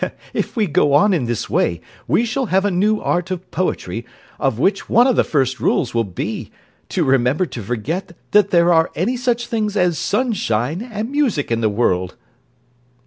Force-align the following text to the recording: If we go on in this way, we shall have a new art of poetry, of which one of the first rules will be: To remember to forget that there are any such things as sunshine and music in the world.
If 0.33 0.55
we 0.55 0.65
go 0.65 0.93
on 0.95 1.13
in 1.13 1.25
this 1.25 1.47
way, 1.47 1.79
we 2.07 2.25
shall 2.25 2.47
have 2.47 2.65
a 2.65 2.71
new 2.71 2.99
art 2.99 3.29
of 3.29 3.51
poetry, 3.51 4.03
of 4.39 4.57
which 4.57 4.89
one 4.89 5.05
of 5.05 5.15
the 5.15 5.23
first 5.23 5.59
rules 5.59 5.93
will 5.93 6.03
be: 6.03 6.49
To 6.89 7.03
remember 7.03 7.45
to 7.45 7.61
forget 7.61 8.17
that 8.31 8.49
there 8.49 8.73
are 8.73 8.89
any 8.95 9.15
such 9.15 9.45
things 9.45 9.77
as 9.77 9.99
sunshine 9.99 10.81
and 10.81 11.11
music 11.11 11.51
in 11.51 11.61
the 11.61 11.69
world. 11.69 12.15